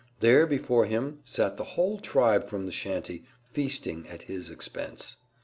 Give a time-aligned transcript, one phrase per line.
[0.19, 5.17] There before him sat the whole tribe from the shanty, feasting at his expense.